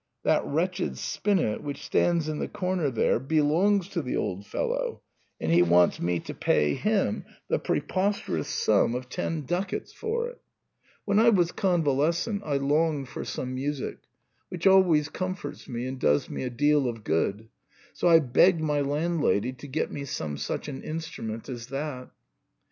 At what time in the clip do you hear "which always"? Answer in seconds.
14.49-15.07